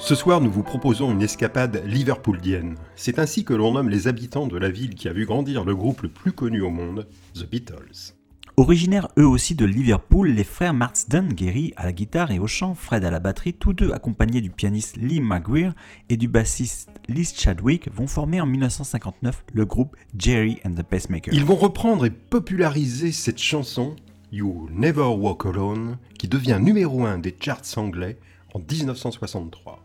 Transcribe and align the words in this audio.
Ce 0.00 0.14
soir, 0.14 0.40
nous 0.40 0.50
vous 0.50 0.62
proposons 0.62 1.12
une 1.12 1.20
escapade 1.20 1.84
liverpoolienne. 1.84 2.76
C'est 2.96 3.18
ainsi 3.18 3.44
que 3.44 3.52
l'on 3.52 3.72
nomme 3.72 3.90
les 3.90 4.08
habitants 4.08 4.46
de 4.46 4.56
la 4.56 4.70
ville 4.70 4.94
qui 4.94 5.08
a 5.08 5.12
vu 5.12 5.26
grandir 5.26 5.62
le 5.62 5.76
groupe 5.76 6.00
le 6.00 6.08
plus 6.08 6.32
connu 6.32 6.62
au 6.62 6.70
monde, 6.70 7.06
The 7.34 7.48
Beatles. 7.48 8.14
Originaires 8.56 9.08
eux 9.18 9.26
aussi 9.26 9.54
de 9.54 9.66
Liverpool, 9.66 10.30
les 10.30 10.42
frères 10.42 10.72
Marsden, 10.72 11.34
Gary 11.34 11.74
à 11.76 11.84
la 11.84 11.92
guitare 11.92 12.30
et 12.30 12.38
au 12.38 12.46
chant, 12.46 12.74
Fred 12.74 13.04
à 13.04 13.10
la 13.10 13.20
batterie, 13.20 13.52
tous 13.52 13.74
deux 13.74 13.92
accompagnés 13.92 14.40
du 14.40 14.50
pianiste 14.50 14.96
Lee 14.96 15.20
McGuire 15.20 15.74
et 16.08 16.16
du 16.16 16.28
bassiste 16.28 16.88
Lee 17.06 17.24
Chadwick, 17.24 17.92
vont 17.94 18.06
former 18.06 18.40
en 18.40 18.46
1959 18.46 19.44
le 19.52 19.66
groupe 19.66 19.96
Jerry 20.18 20.60
and 20.64 20.72
the 20.72 20.82
Pacemakers. 20.82 21.34
Ils 21.34 21.44
vont 21.44 21.56
reprendre 21.56 22.06
et 22.06 22.10
populariser 22.10 23.12
cette 23.12 23.38
chanson, 23.38 23.96
You 24.32 24.66
Never 24.72 25.02
Walk 25.02 25.44
Alone, 25.44 25.98
qui 26.18 26.26
devient 26.26 26.58
numéro 26.60 27.04
1 27.04 27.18
des 27.18 27.36
charts 27.38 27.76
anglais 27.76 28.18
en 28.54 28.60
1963. 28.60 29.84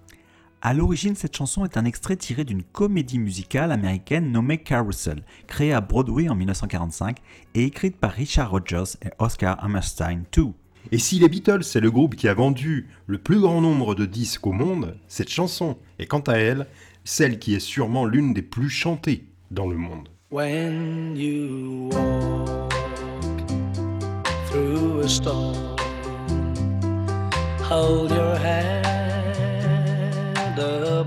À 0.67 0.73
l'origine, 0.73 1.15
cette 1.15 1.37
chanson 1.37 1.63
est 1.63 1.77
un 1.77 1.85
extrait 1.85 2.15
tiré 2.15 2.43
d'une 2.43 2.63
comédie 2.63 3.19
musicale 3.19 3.71
américaine 3.71 4.31
nommée 4.31 4.57
Carousel, 4.57 5.21
créée 5.45 5.73
à 5.73 5.79
Broadway 5.79 6.27
en 6.27 6.33
1945 6.33 7.17
et 7.53 7.65
écrite 7.65 7.97
par 7.97 8.09
Richard 8.09 8.49
Rodgers 8.49 8.97
et 9.05 9.09
Oscar 9.19 9.63
Hammerstein 9.63 10.23
II. 10.35 10.53
Et 10.91 10.97
si 10.97 11.19
les 11.19 11.29
Beatles 11.29 11.63
c'est 11.63 11.81
le 11.81 11.91
groupe 11.91 12.15
qui 12.15 12.27
a 12.27 12.33
vendu 12.33 12.87
le 13.05 13.19
plus 13.19 13.41
grand 13.41 13.61
nombre 13.61 13.93
de 13.93 14.07
disques 14.07 14.47
au 14.47 14.53
monde, 14.53 14.97
cette 15.07 15.29
chanson 15.29 15.77
est 15.99 16.07
quant 16.07 16.21
à 16.21 16.33
elle 16.33 16.65
celle 17.03 17.37
qui 17.37 17.53
est 17.53 17.59
sûrement 17.59 18.05
l'une 18.05 18.33
des 18.33 18.41
plus 18.41 18.71
chantées 18.71 19.27
dans 19.51 19.67
le 19.67 19.77
monde. 19.77 20.09
When 20.31 21.15
you 21.15 21.91
walk 21.93 22.73
through 24.49 25.01
a 25.01 25.07
storm, 25.07 25.75
hold 27.69 28.09
your 28.09 28.35
head 28.39 28.65
up 28.65 28.74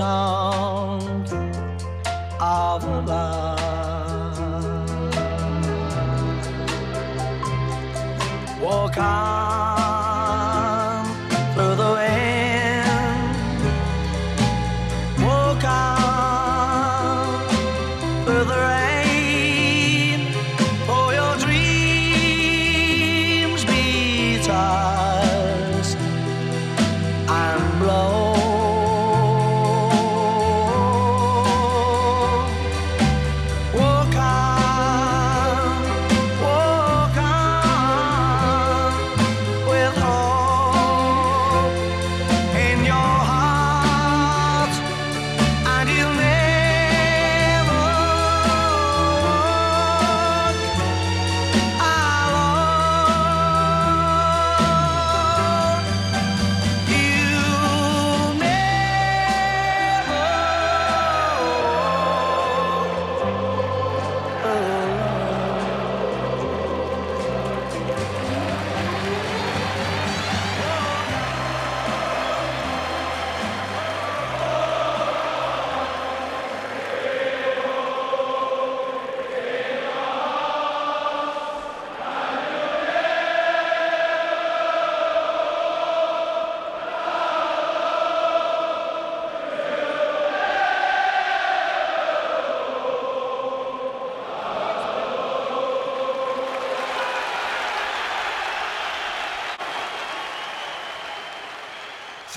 song 0.00 1.26
of 2.40 2.84
love. 3.06 4.38
Walk 8.62 8.96
on 8.96 9.39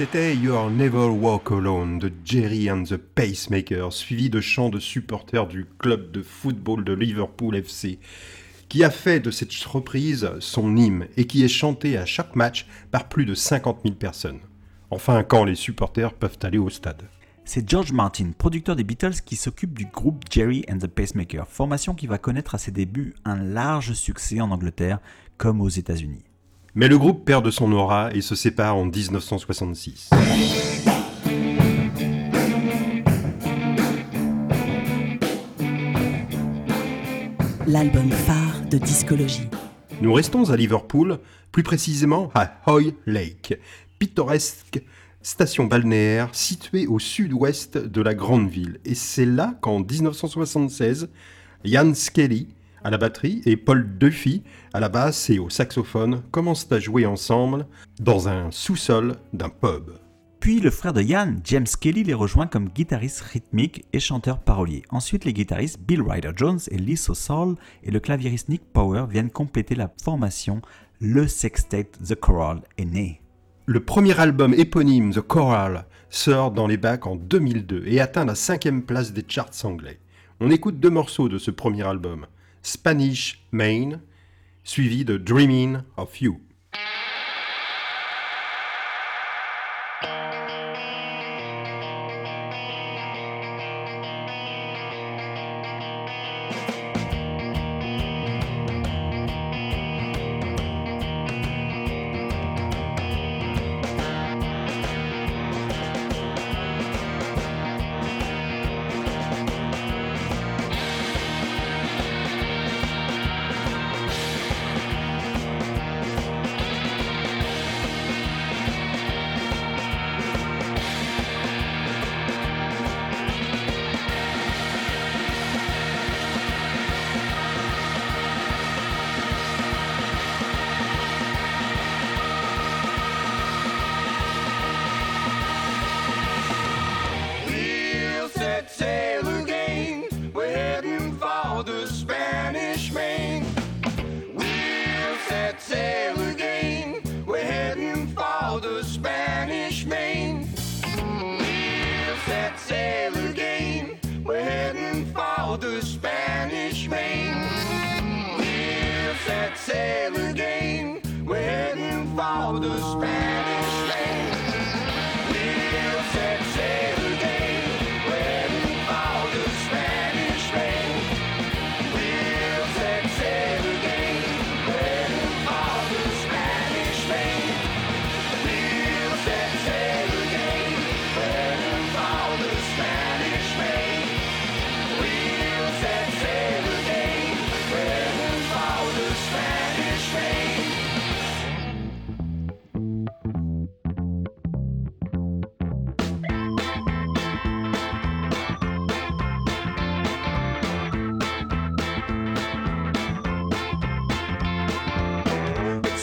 C'était 0.04 0.36
You'll 0.36 0.74
Never 0.74 1.08
Walk 1.08 1.50
Alone 1.50 1.98
de 1.98 2.12
Jerry 2.26 2.70
and 2.70 2.84
the 2.84 2.98
Pacemakers, 2.98 3.94
suivi 3.94 4.30
de 4.30 4.42
chants 4.42 4.68
de 4.68 4.78
supporters 4.78 5.48
du 5.48 5.66
club 5.80 6.12
de 6.12 6.22
football 6.22 6.84
de 6.84 6.92
Liverpool 6.92 7.56
FC, 7.56 8.00
qui 8.68 8.84
a 8.84 8.90
fait 8.90 9.22
de 9.22 9.32
cette 9.32 9.54
reprise 9.64 10.30
son 10.42 10.76
hymne 10.76 11.08
et 11.16 11.26
qui 11.26 11.46
est 11.46 11.48
chanté 11.48 11.98
à 11.98 12.06
chaque 12.06 12.36
match 12.36 12.68
par 12.92 13.08
plus 13.08 13.24
de 13.24 13.34
50 13.34 13.80
000 13.86 13.96
personnes. 13.96 14.42
Enfin, 14.92 15.24
quand 15.24 15.46
les 15.46 15.56
supporters 15.56 16.14
peuvent 16.14 16.40
aller 16.42 16.58
au 16.58 16.70
stade. 16.70 17.04
C'est 17.46 17.70
George 17.70 17.94
Martin, 17.94 18.32
producteur 18.38 18.76
des 18.76 18.84
Beatles, 18.84 19.22
qui 19.26 19.38
s'occupe 19.38 19.74
du 19.74 19.86
groupe 19.86 20.26
Jerry 20.30 20.66
and 20.70 20.80
the 20.80 20.88
Pacemakers, 20.88 21.48
formation 21.48 21.96
qui 21.96 22.08
va 22.08 22.18
connaître 22.18 22.56
à 22.56 22.58
ses 22.58 22.72
débuts 22.72 23.16
un 23.24 23.38
large 23.38 23.94
succès 23.94 24.42
en 24.42 24.52
Angleterre 24.52 25.00
comme 25.38 25.62
aux 25.62 25.70
États-Unis. 25.70 26.26
Mais 26.76 26.88
le 26.88 26.98
groupe 26.98 27.24
perd 27.24 27.46
de 27.46 27.52
son 27.52 27.72
aura 27.72 28.12
et 28.16 28.22
se 28.22 28.34
sépare 28.34 28.76
en 28.76 28.86
1966. 28.86 30.10
L'album 37.68 38.10
phare 38.10 38.62
de 38.72 38.80
Discologie. 38.80 39.48
Nous 40.02 40.12
restons 40.14 40.50
à 40.50 40.58
Liverpool, 40.58 41.20
plus 41.52 41.62
précisément 41.62 42.32
à 42.34 42.52
Hoy 42.66 42.96
Lake, 43.06 43.60
pittoresque 44.00 44.82
station 45.22 45.66
balnéaire 45.66 46.30
située 46.32 46.88
au 46.88 46.98
sud-ouest 46.98 47.78
de 47.78 48.02
la 48.02 48.16
grande 48.16 48.50
ville. 48.50 48.80
Et 48.84 48.96
c'est 48.96 49.28
là 49.28 49.54
qu'en 49.62 49.82
1976, 49.82 51.08
Ian 51.66 51.94
Skelly 51.94 52.48
à 52.84 52.90
la 52.90 52.98
batterie 52.98 53.42
et 53.46 53.58
Paul 53.58 53.98
Duffy 53.98 54.44
à 54.74 54.80
la 54.80 54.90
basse 54.90 55.30
et 55.30 55.40
au 55.40 55.50
saxophone 55.50 56.22
commencent 56.32 56.72
à 56.72 56.80
jouer 56.80 57.06
ensemble 57.06 57.66
dans 58.00 58.28
un 58.28 58.52
sous-sol 58.52 59.16
d'un 59.34 59.50
pub. 59.50 59.92
Puis 60.44 60.60
le 60.60 60.72
frère 60.72 60.92
de 60.92 61.02
Yann, 61.02 61.40
James 61.46 61.66
Kelly, 61.80 62.04
les 62.04 62.14
rejoint 62.14 62.48
comme 62.48 62.68
guitariste 62.68 63.22
rythmique 63.22 63.86
et 63.94 64.02
chanteur 64.02 64.40
parolier. 64.40 64.84
Ensuite, 64.90 65.24
les 65.24 65.32
guitaristes 65.32 65.80
Bill 65.80 66.02
Ryder-Jones 66.02 66.60
et 66.70 66.78
Lee 66.78 66.98
Soul 66.98 67.56
et 67.82 67.92
le 67.92 68.02
claviériste 68.02 68.50
Nick 68.50 68.64
Power 68.74 69.06
viennent 69.10 69.32
compléter 69.32 69.74
la 69.76 69.90
formation. 70.04 70.62
Le 71.00 71.30
sextet 71.30 71.90
The 72.06 72.16
Choral 72.16 72.62
est 72.78 72.84
né. 72.84 73.22
Le 73.66 73.80
premier 73.80 74.20
album 74.20 74.54
éponyme 74.54 75.14
The 75.14 75.22
Choral 75.22 75.86
sort 76.10 76.52
dans 76.52 76.68
les 76.68 76.76
bacs 76.76 77.08
en 77.08 77.16
2002 77.16 77.86
et 77.88 78.02
atteint 78.02 78.26
la 78.26 78.36
cinquième 78.36 78.84
place 78.84 79.14
des 79.14 79.24
charts 79.26 79.64
anglais. 79.64 80.02
On 80.42 80.52
écoute 80.52 80.82
deux 80.82 80.90
morceaux 80.90 81.30
de 81.30 81.38
ce 81.38 81.52
premier 81.52 81.84
album, 81.84 82.26
Spanish 82.64 83.46
Main, 83.52 84.00
suivi 84.64 85.04
de 85.04 85.18
Dreaming 85.18 85.80
of 85.98 86.22
You. 86.22 86.40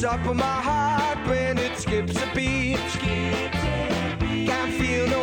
It's 0.02 0.06
up 0.06 0.24
in 0.24 0.38
my 0.38 0.62
heart 0.62 1.28
when 1.28 1.58
it 1.58 1.76
skips 1.76 2.16
a 2.16 2.34
beat. 2.34 2.78
Can't 4.46 4.72
feel 4.72 5.06
no 5.08 5.19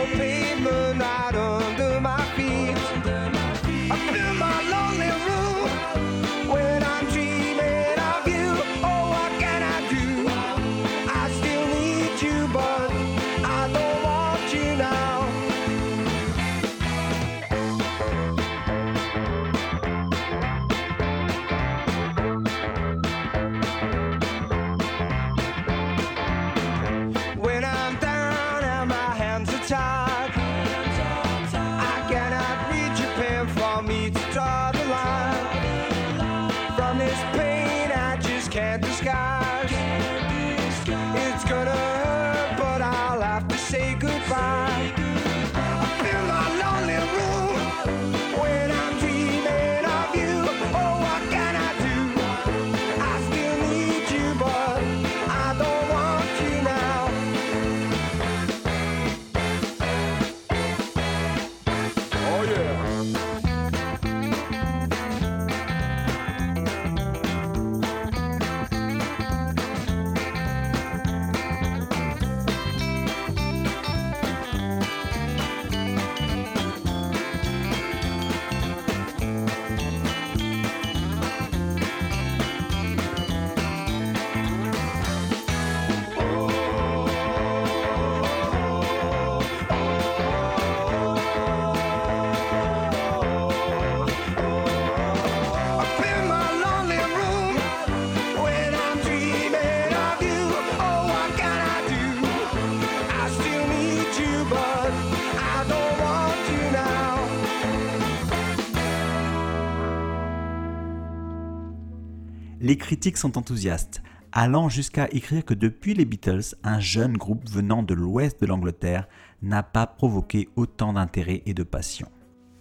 Les 112.67 112.75
critiques 112.75 113.15
sont 113.15 113.38
enthousiastes, 113.38 114.01
allant 114.33 114.67
jusqu'à 114.67 115.07
écrire 115.13 115.45
que 115.45 115.53
depuis 115.53 115.93
les 115.93 116.03
Beatles, 116.03 116.53
un 116.65 116.81
jeune 116.81 117.15
groupe 117.15 117.50
venant 117.50 117.81
de 117.81 117.93
l'ouest 117.93 118.41
de 118.41 118.45
l'Angleterre 118.45 119.07
n'a 119.41 119.63
pas 119.63 119.88
provoqué 119.88 120.50
autant 120.57 120.91
d'intérêt 120.91 121.43
et 121.45 121.53
de 121.53 121.63
passion. 121.63 122.09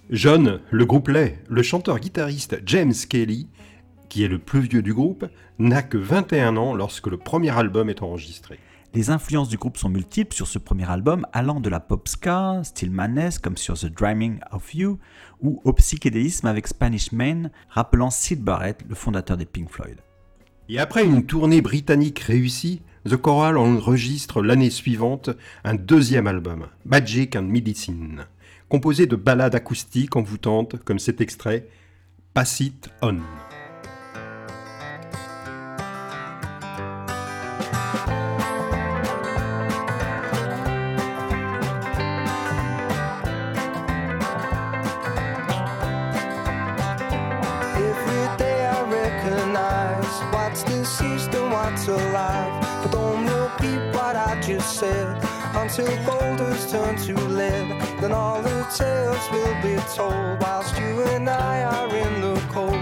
Jeune, 0.08 0.60
le 0.70 0.86
groupe 0.86 1.08
l'est. 1.08 1.42
Le 1.48 1.60
chanteur-guitariste 1.64 2.62
James 2.66 2.94
Kelly, 3.10 3.48
qui 4.08 4.22
est 4.22 4.28
le 4.28 4.38
plus 4.38 4.60
vieux 4.60 4.80
du 4.80 4.94
groupe, 4.94 5.26
n'a 5.58 5.82
que 5.82 5.98
21 5.98 6.56
ans 6.56 6.72
lorsque 6.72 7.08
le 7.08 7.16
premier 7.16 7.50
album 7.50 7.90
est 7.90 8.04
enregistré. 8.04 8.60
Les 8.94 9.10
influences 9.10 9.48
du 9.48 9.58
groupe 9.58 9.76
sont 9.76 9.88
multiples 9.88 10.34
sur 10.34 10.46
ce 10.46 10.58
premier 10.58 10.88
album, 10.90 11.26
allant 11.32 11.60
de 11.60 11.68
la 11.68 11.80
pop 11.80 12.08
ska, 12.08 12.62
style 12.64 12.90
madness 12.90 13.38
comme 13.38 13.56
sur 13.56 13.78
The 13.78 13.86
Dreaming 13.86 14.40
of 14.52 14.74
You, 14.74 14.98
ou 15.40 15.60
au 15.64 15.72
psychédélisme 15.74 16.46
avec 16.46 16.66
Spanish 16.66 17.12
Main, 17.12 17.50
rappelant 17.68 18.10
Sid 18.10 18.42
Barrett, 18.42 18.82
le 18.88 18.94
fondateur 18.94 19.36
des 19.36 19.44
Pink 19.44 19.68
Floyd. 19.70 20.00
Et 20.68 20.78
après 20.78 21.04
une 21.04 21.26
tournée 21.26 21.60
britannique 21.60 22.20
réussie, 22.20 22.82
The 23.08 23.16
Choral 23.16 23.56
enregistre 23.56 24.42
l'année 24.42 24.70
suivante 24.70 25.30
un 25.62 25.74
deuxième 25.74 26.26
album, 26.26 26.66
Magic 26.84 27.36
and 27.36 27.42
Medicine, 27.42 28.26
composé 28.68 29.06
de 29.06 29.14
ballades 29.14 29.54
acoustiques 29.54 30.16
envoûtantes 30.16 30.82
comme 30.84 30.98
cet 30.98 31.20
extrait, 31.20 31.68
Pass 32.34 32.60
It 32.60 32.90
On. 33.02 33.20
Until 55.78 56.06
boulders 56.06 56.70
turn 56.70 56.96
to 56.96 57.14
lead. 57.28 57.68
Then 58.00 58.12
all 58.12 58.40
the 58.40 58.66
tales 58.74 59.30
will 59.30 59.54
be 59.62 59.76
told 59.94 60.40
whilst 60.40 60.78
you 60.78 61.02
and 61.02 61.28
I 61.28 61.64
are 61.64 61.94
in 61.94 62.20
the 62.20 62.40
cold. 62.50 62.72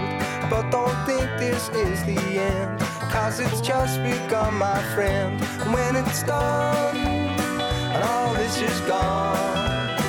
But 0.49 0.69
don't 0.69 0.95
think 1.05 1.29
this 1.37 1.67
is 1.69 2.03
the 2.05 2.19
end, 2.39 2.79
cause 3.11 3.39
it's 3.39 3.59
just 3.59 4.01
begun, 4.01 4.53
my 4.55 4.81
friend. 4.93 5.41
And 5.61 5.73
when 5.73 5.95
it's 5.97 6.23
done, 6.23 6.95
and 6.95 8.03
all 8.03 8.33
this 8.33 8.61
is 8.61 8.79
gone. 8.81 9.99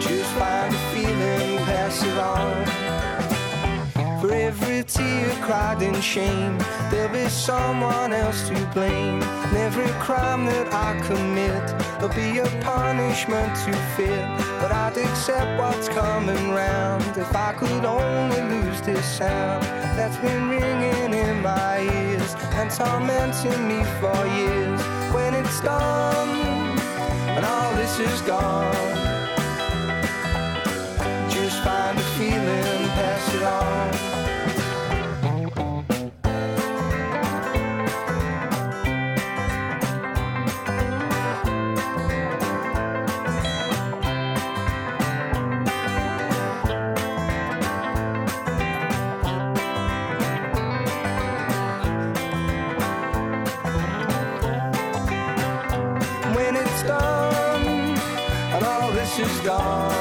Just 0.00 0.30
find 0.32 0.74
a 0.74 0.78
feeling, 0.92 1.58
pass 1.66 2.02
it 2.02 2.18
on. 2.18 2.85
For 4.26 4.34
every 4.34 4.82
tear 4.82 5.30
cried 5.42 5.82
in 5.82 6.00
shame, 6.00 6.58
there'll 6.90 7.12
be 7.12 7.28
someone 7.28 8.12
else 8.12 8.48
to 8.48 8.54
blame. 8.74 9.22
And 9.22 9.56
every 9.56 9.86
crime 10.02 10.46
that 10.46 10.66
I 10.74 10.98
commit, 11.06 11.64
there'll 12.00 12.12
be 12.12 12.40
a 12.40 12.48
punishment 12.60 13.54
to 13.64 13.72
fit. 13.94 14.26
But 14.60 14.72
I'd 14.72 14.98
accept 14.98 15.60
what's 15.60 15.88
coming 15.90 16.50
round 16.50 17.04
if 17.16 17.36
I 17.36 17.52
could 17.52 17.84
only 17.84 18.40
lose 18.52 18.80
this 18.80 19.06
sound 19.06 19.62
that's 19.96 20.16
been 20.16 20.48
ringing 20.48 21.14
in 21.14 21.40
my 21.40 21.82
ears 21.82 22.34
and 22.58 22.68
tormenting 22.68 23.62
me 23.68 23.84
for 24.00 24.18
years. 24.42 24.80
When 25.14 25.34
it's 25.34 25.60
done 25.60 26.30
and 27.30 27.46
all 27.46 27.72
this 27.76 28.00
is 28.00 28.20
gone. 28.22 28.74
Just 31.30 31.62
find 31.62 31.96
a 31.96 32.02
feeling, 32.18 32.88
pass 32.98 33.34
it 33.36 33.42
on. 33.44 33.95
star. 59.46 59.95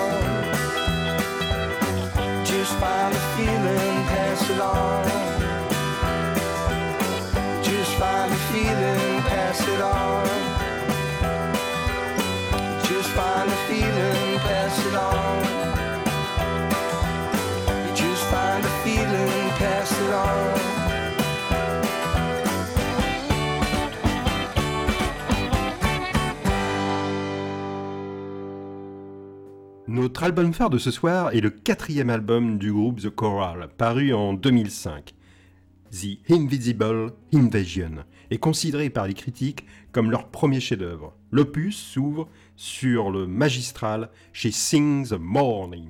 Notre 30.06 30.22
album 30.22 30.54
phare 30.54 30.70
de 30.70 30.78
ce 30.78 30.92
soir 30.92 31.34
est 31.34 31.42
le 31.42 31.50
quatrième 31.50 32.12
album 32.12 32.60
du 32.60 32.72
groupe 32.72 33.02
The 33.02 33.10
Choral, 33.10 33.70
paru 33.76 34.14
en 34.14 34.36
2005. 34.36 35.16
The 35.90 36.20
Invisible 36.30 37.12
Invasion 37.34 38.06
est 38.30 38.38
considéré 38.38 38.92
par 38.92 39.08
les 39.08 39.16
critiques 39.16 39.66
comme 39.92 40.12
leur 40.12 40.28
premier 40.28 40.60
chef-d'œuvre. 40.60 41.16
L'opus 41.32 41.76
s'ouvre 41.76 42.30
sur 42.56 43.10
le 43.10 43.26
magistral 43.26 44.12
chez 44.32 44.52
Sing 44.52 45.08
the 45.08 45.18
Morning. 45.20 45.90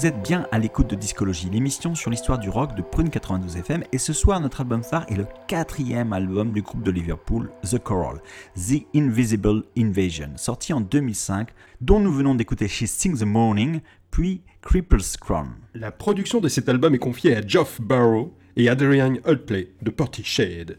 Vous 0.00 0.06
êtes 0.06 0.22
bien 0.22 0.46
à 0.50 0.58
l'écoute 0.58 0.88
de 0.88 0.94
Discologie, 0.94 1.50
l'émission 1.50 1.94
sur 1.94 2.10
l'histoire 2.10 2.38
du 2.38 2.48
rock 2.48 2.74
de 2.74 2.80
Prune 2.80 3.10
92 3.10 3.58
FM, 3.58 3.84
et 3.92 3.98
ce 3.98 4.14
soir 4.14 4.40
notre 4.40 4.62
album 4.62 4.82
phare 4.82 5.04
est 5.10 5.14
le 5.14 5.26
quatrième 5.46 6.14
album 6.14 6.52
du 6.52 6.62
groupe 6.62 6.82
de 6.82 6.90
Liverpool, 6.90 7.50
The 7.70 7.78
Coral, 7.78 8.22
The 8.56 8.86
Invisible 8.96 9.64
Invasion, 9.76 10.30
sorti 10.36 10.72
en 10.72 10.80
2005, 10.80 11.50
dont 11.82 12.00
nous 12.00 12.14
venons 12.14 12.34
d'écouter 12.34 12.66
She 12.66 12.86
Sings 12.86 13.18
the 13.18 13.26
Morning, 13.26 13.80
puis 14.10 14.40
Cripples 14.62 15.18
Crown. 15.20 15.50
La 15.74 15.92
production 15.92 16.40
de 16.40 16.48
cet 16.48 16.70
album 16.70 16.94
est 16.94 16.98
confiée 16.98 17.36
à 17.36 17.46
Geoff 17.46 17.78
Barrow 17.82 18.34
et 18.56 18.70
Adrian 18.70 19.16
Hultley 19.26 19.74
de 19.82 19.90
Portishead. 19.90 20.78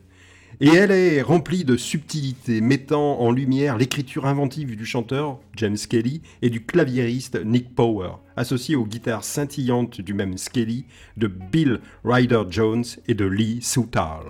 Et 0.64 0.68
elle 0.68 0.92
est 0.92 1.24
remplie 1.24 1.64
de 1.64 1.76
subtilités, 1.76 2.62
mettant 2.62 3.20
en 3.20 3.32
lumière 3.32 3.78
l'écriture 3.78 4.28
inventive 4.28 4.76
du 4.76 4.86
chanteur 4.86 5.40
James 5.56 5.76
Skelly 5.76 6.22
et 6.44 6.52
du 6.52 6.64
claviériste 6.64 7.44
Nick 7.44 7.74
Power, 7.74 8.12
associé 8.42 8.76
aux 8.76 8.86
guitares 8.86 9.24
scintillantes 9.24 10.02
du 10.02 10.14
même 10.14 10.38
Skelly, 10.38 10.86
de 11.16 11.28
Bill 11.28 11.80
Ryder 12.04 12.44
Jones 12.50 12.84
et 13.08 13.14
de 13.14 13.26
Lee 13.26 13.62
Southall. 13.62 14.26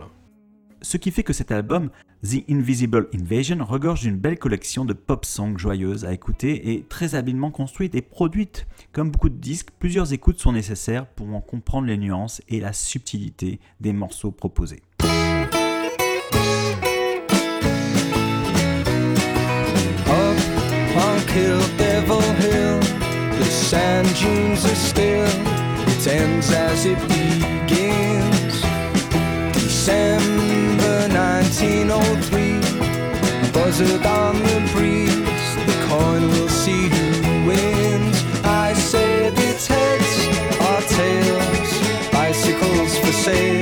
Ce 0.82 0.97
qui 0.97 1.12
fait 1.12 1.24
que 1.24 1.34
cet 1.34 1.52
album, 1.52 1.89
The 2.24 2.43
Invisible 2.50 3.08
Invasion, 3.15 3.63
regorge 3.63 4.02
d'une 4.02 4.17
belle 4.17 4.38
collection 4.38 4.84
de 4.84 4.93
pop 4.93 5.26
songs 5.26 5.58
joyeuses 5.58 6.06
à 6.06 6.13
écouter 6.13 6.74
et 6.74 6.84
très 6.84 7.15
habilement 7.15 7.52
construites 7.52 7.95
et 7.95 8.02
produites. 8.02 8.67
Comme 8.91 9.12
beaucoup 9.12 9.30
de 9.30 9.38
disques, 9.38 9.69
plusieurs 9.80 10.12
écoutes 10.12 10.39
sont 10.39 10.52
nécessaires 10.52 11.08
pour 11.08 11.34
en 11.34 11.41
comprendre 11.41 11.88
les 11.88 11.97
nuances 11.97 12.41
et 12.50 12.60
la 12.60 12.74
subtilité 12.74 13.60
des 13.80 13.93
morceaux 13.93 14.32
proposés. 14.32 14.82
Up 21.34 21.81
dunes 24.13 24.65
are 24.65 24.76
still. 24.76 25.28
It 25.88 26.08
ends 26.08 26.52
as 26.52 26.86
it 26.86 27.00
begins. 27.08 28.62
December 29.54 31.08
1903, 31.10 32.60
buzzard 33.52 34.06
on 34.06 34.36
the 34.36 34.69
breeze. 34.74 35.56
The 35.67 35.86
coin 35.88 36.28
will 36.30 36.50
see 36.50 36.89
who 36.89 37.45
wins. 37.47 38.24
I 38.43 38.74
said 38.74 39.34
it's 39.38 39.67
heads 39.67 40.28
or 40.67 40.82
tails, 40.97 41.71
bicycles 42.12 42.97
for 42.97 43.12
sale. 43.12 43.61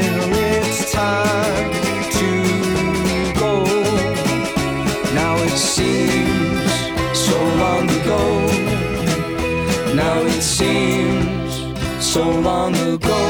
So 12.10 12.28
long 12.42 12.74
ago. 12.76 13.22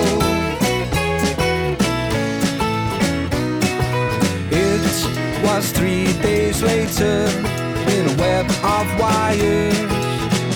It 4.52 4.82
was 5.44 5.72
three 5.74 6.14
days 6.22 6.64
later 6.64 7.28
in 7.96 8.04
a 8.08 8.16
web 8.18 8.46
of 8.64 8.88
wires, 8.98 9.78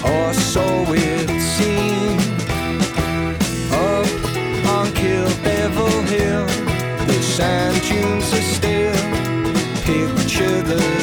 or 0.05 0.33
so 0.33 0.63
it 0.89 1.27
seemed. 1.55 2.21
Up 3.73 4.07
on 4.75 4.91
Kill 4.93 5.29
Devil 5.43 5.91
Hill, 6.03 6.47
the 7.07 7.21
sand 7.21 7.81
dunes 7.81 8.31
are 8.33 8.47
still 8.55 9.03
picture 10.33 10.61
the 10.63 11.02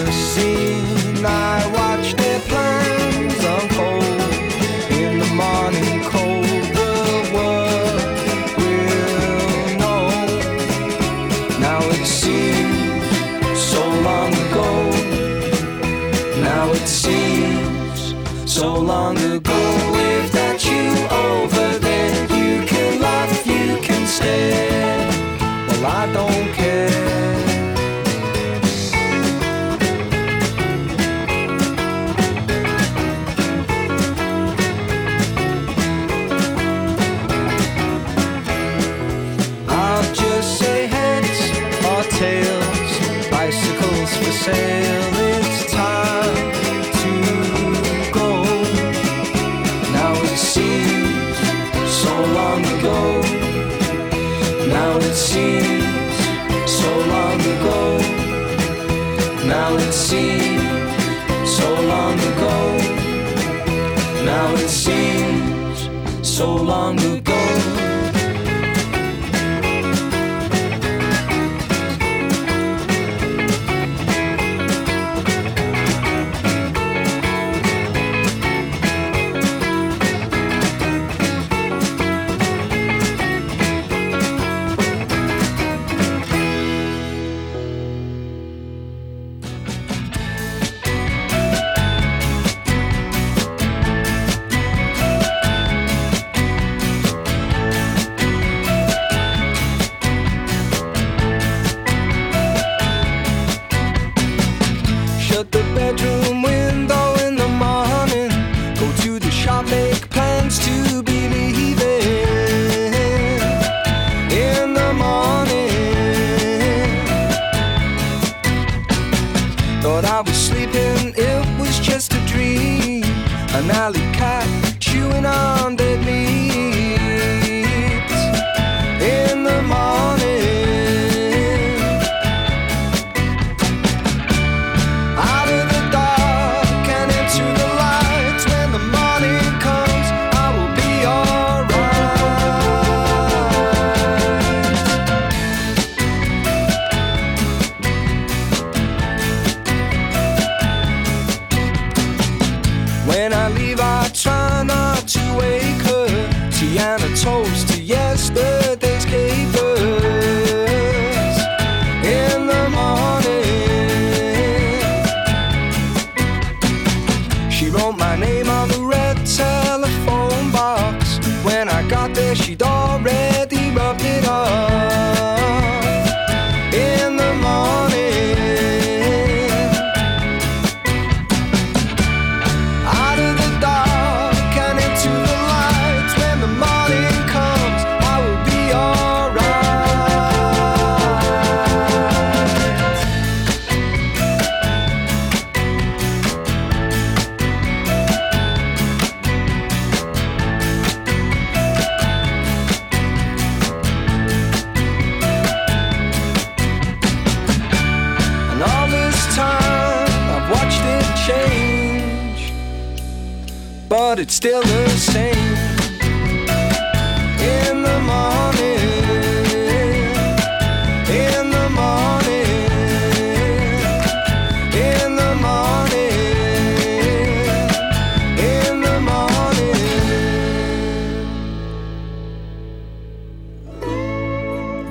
still 214.40 214.62
the. 214.62 214.80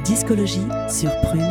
Discologie 0.05 0.67
sur 0.87 1.09
Prune. 1.21 1.48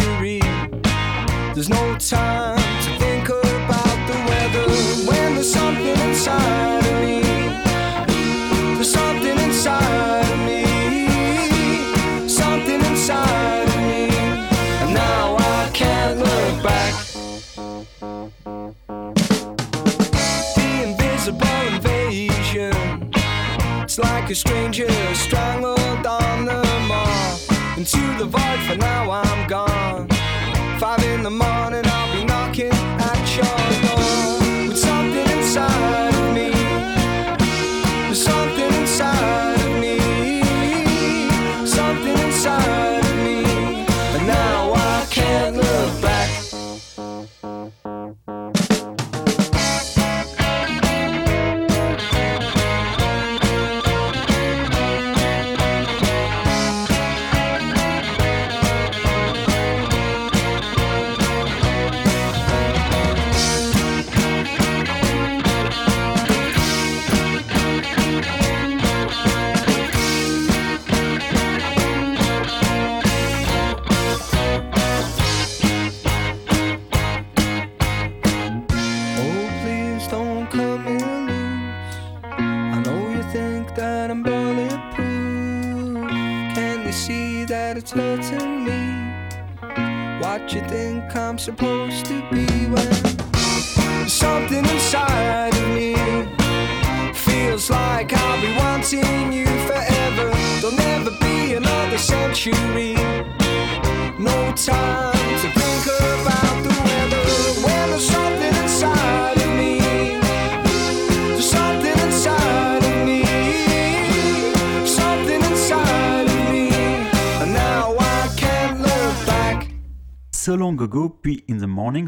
you 0.00 0.10
read. 0.20 0.35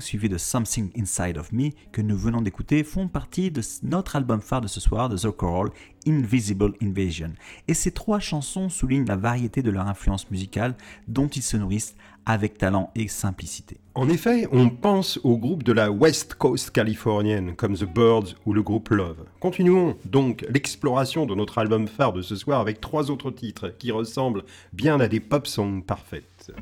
Suivi 0.01 0.29
de 0.29 0.38
Something 0.38 0.91
Inside 0.99 1.38
of 1.38 1.53
Me, 1.53 1.71
que 1.93 2.03
nous 2.03 2.19
venons 2.19 2.43
d'écouter, 2.43 2.83
font 2.83 3.07
partie 3.07 3.53
de 3.53 3.62
notre 3.85 4.17
album 4.17 4.41
phare 4.41 4.61
de 4.61 4.67
ce 4.67 4.81
soir 4.81 5.09
de 5.09 5.17
The 5.17 5.31
Coral, 5.31 5.71
Invisible 6.05 6.73
Invasion. 6.83 7.33
Et 7.69 7.75
ces 7.75 7.93
trois 7.93 8.19
chansons 8.19 8.69
soulignent 8.69 9.07
la 9.07 9.14
variété 9.14 9.62
de 9.62 9.71
leur 9.71 9.87
influence 9.87 10.31
musicale 10.33 10.75
dont 11.07 11.29
ils 11.29 11.43
se 11.43 11.57
nourrissent 11.57 11.95
avec 12.27 12.59
talent 12.59 12.91
et 12.97 13.07
simplicité. 13.07 13.79
En 13.95 14.09
effet, 14.09 14.49
on 14.51 14.69
pense 14.69 15.21
aux 15.23 15.38
groupes 15.38 15.62
de 15.62 15.73
la 15.73 15.93
West 15.93 16.35
Coast 16.35 16.73
californienne, 16.73 17.55
comme 17.55 17.77
The 17.77 17.85
Birds 17.85 18.35
ou 18.47 18.53
le 18.53 18.62
groupe 18.62 18.88
Love. 18.88 19.25
Continuons 19.38 19.97
donc 20.05 20.45
l'exploration 20.49 21.25
de 21.25 21.37
notre 21.37 21.59
album 21.59 21.87
phare 21.87 22.12
de 22.12 22.23
ce 22.23 22.35
soir 22.35 22.61
avec 22.61 22.81
trois 22.81 23.12
autres 23.12 23.31
titres 23.31 23.73
qui 23.79 23.93
ressemblent 23.93 24.45
bien 24.73 24.99
à 24.99 25.07
des 25.07 25.21
pop 25.21 25.47
songs 25.47 25.83
parfaites. 25.83 26.53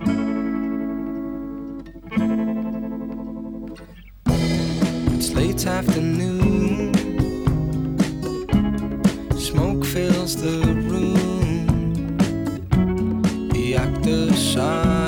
Late 5.37 5.67
afternoon. 5.67 6.95
Smoke 9.39 9.85
fills 9.85 10.35
the 10.37 10.59
room. 10.91 11.67
The 13.51 13.77
actors 13.77 14.39
sighs. 14.55 15.06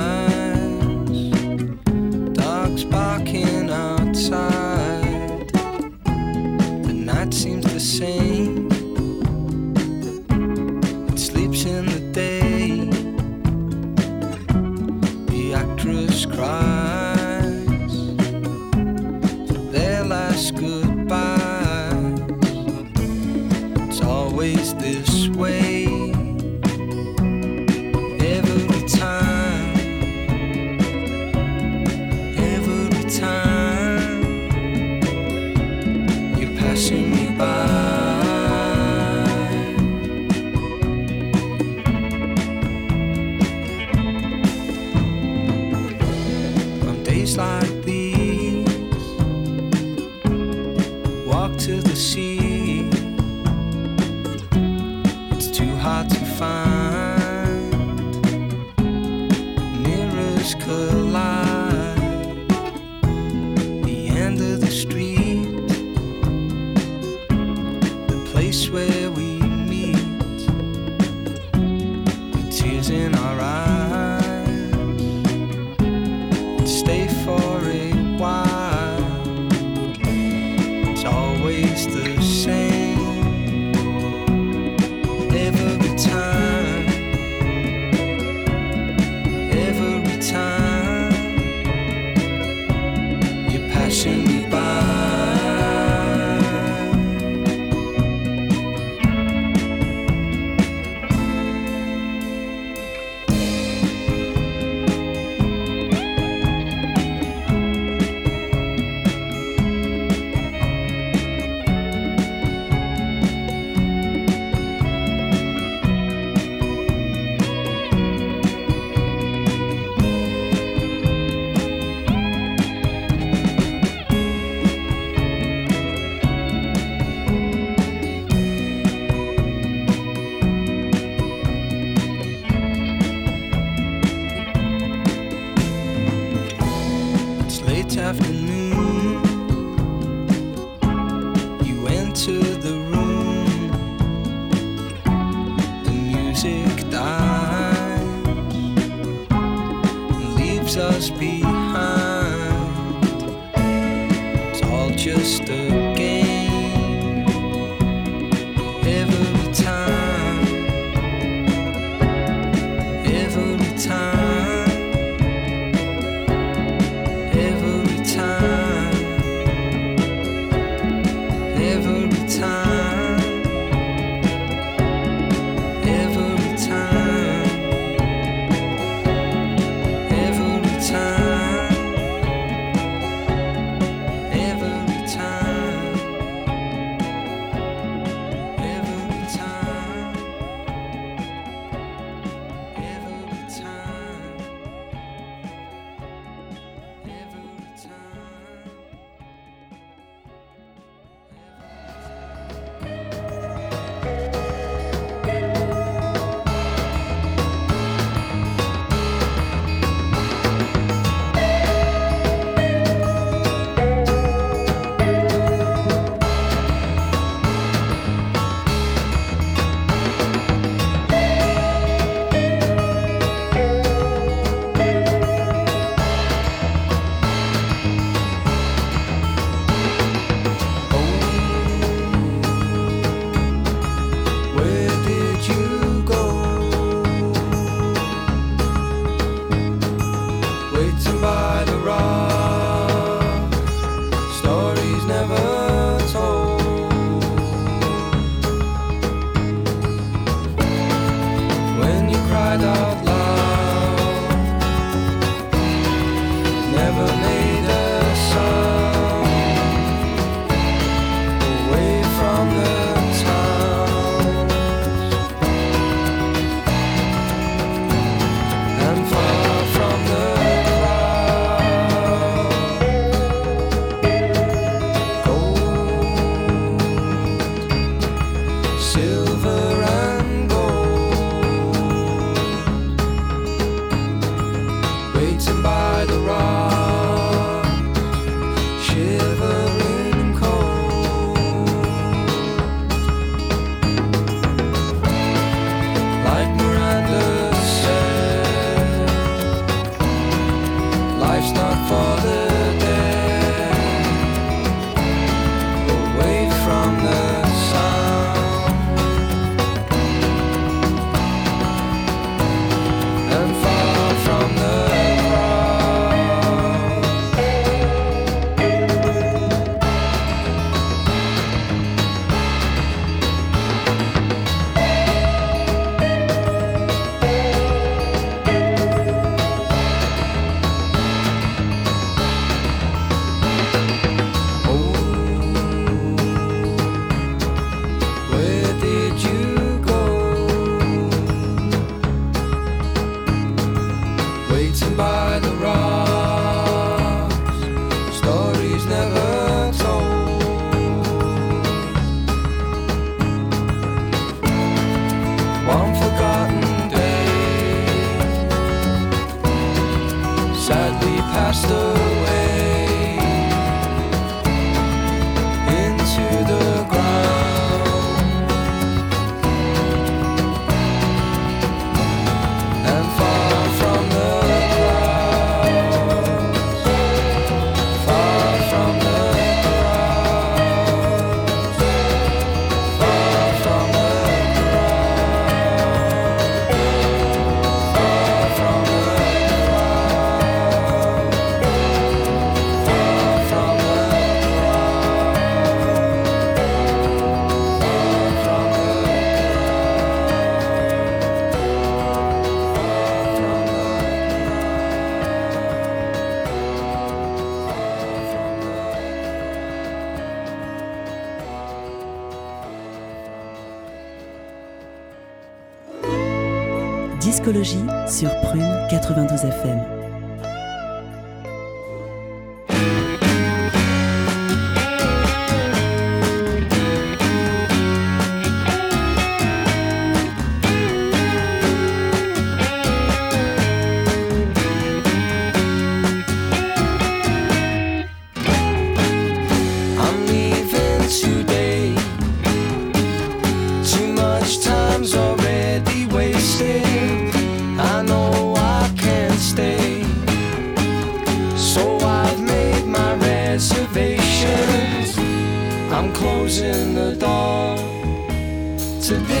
92 419.09 419.49
FM. 419.49 419.98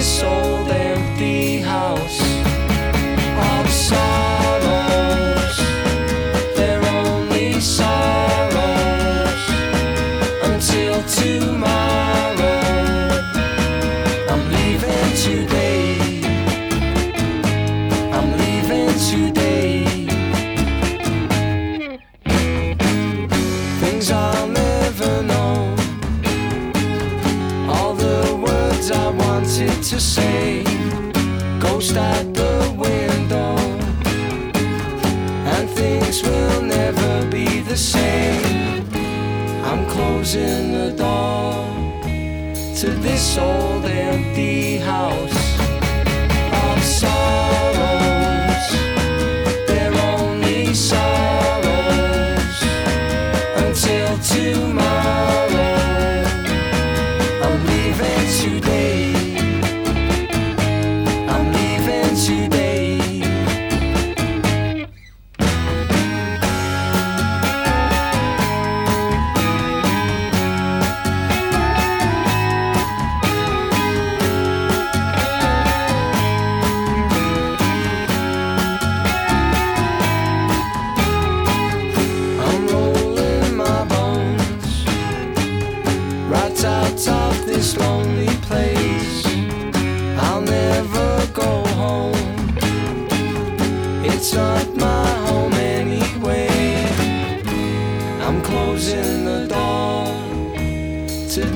So. 0.01 0.19
soul. 0.21 0.48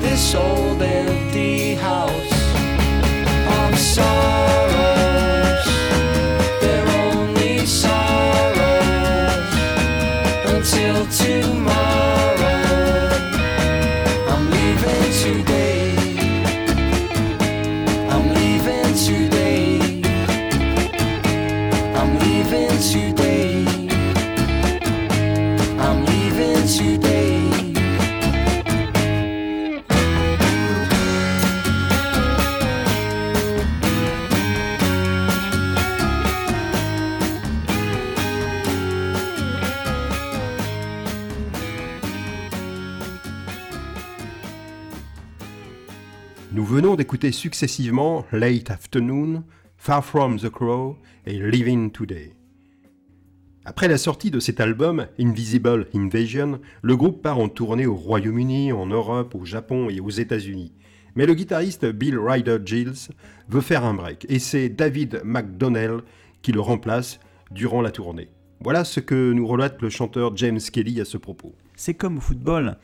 This 0.04 0.34
old 0.34 0.82
empty 0.82 1.74
house 1.76 2.32
of 3.56 3.78
sorrows. 3.78 4.33
D'écouter 46.96 47.32
successivement 47.32 48.24
Late 48.30 48.70
Afternoon, 48.70 49.42
Far 49.76 50.04
From 50.04 50.38
the 50.38 50.48
Crow 50.48 50.96
et 51.26 51.38
Living 51.38 51.90
Today. 51.90 52.36
Après 53.64 53.88
la 53.88 53.98
sortie 53.98 54.30
de 54.30 54.38
cet 54.38 54.60
album, 54.60 55.08
Invisible 55.18 55.88
Invasion, 55.92 56.60
le 56.82 56.96
groupe 56.96 57.20
part 57.20 57.40
en 57.40 57.48
tournée 57.48 57.86
au 57.86 57.96
Royaume-Uni, 57.96 58.72
en 58.72 58.86
Europe, 58.86 59.34
au 59.34 59.44
Japon 59.44 59.88
et 59.88 59.98
aux 59.98 60.10
États-Unis. 60.10 60.72
Mais 61.16 61.26
le 61.26 61.34
guitariste 61.34 61.84
Bill 61.86 62.16
Ryder 62.18 62.58
Gilles 62.64 63.10
veut 63.48 63.60
faire 63.60 63.84
un 63.84 63.94
break 63.94 64.26
et 64.28 64.38
c'est 64.38 64.68
David 64.68 65.22
McDonnell 65.24 66.00
qui 66.42 66.52
le 66.52 66.60
remplace 66.60 67.18
durant 67.50 67.82
la 67.82 67.90
tournée. 67.90 68.28
Voilà 68.60 68.84
ce 68.84 69.00
que 69.00 69.32
nous 69.32 69.46
relate 69.46 69.82
le 69.82 69.90
chanteur 69.90 70.36
James 70.36 70.60
Kelly 70.60 71.00
à 71.00 71.04
ce 71.04 71.16
propos. 71.16 71.54
C'est 71.74 71.94
comme 71.94 72.18
au 72.18 72.20
football. 72.20 72.76